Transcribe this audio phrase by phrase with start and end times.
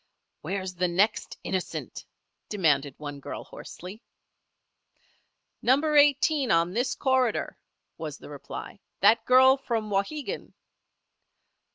[0.41, 2.07] "Where's the next innocent?"
[2.49, 4.01] demanded one girl, hoarsely.
[5.61, 7.55] "Number Eighteen, on this corridor,"
[7.99, 8.79] was the reply.
[9.01, 10.53] "That girl from Wauhegan."